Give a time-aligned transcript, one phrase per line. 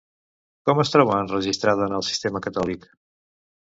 [0.69, 2.93] Com es troba enregistrada en el sistema catòlic?